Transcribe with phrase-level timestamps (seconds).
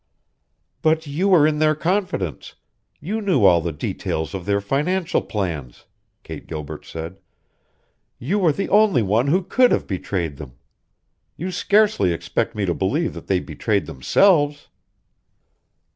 [0.81, 2.55] "But you were in their confidence
[2.99, 5.85] you knew all the details of their financial plans,"
[6.23, 7.19] Kate Gilbert said.
[8.17, 10.53] "You were the only one who could have betrayed them.
[11.37, 14.69] You scarcely expect me to believe that they betrayed themselves."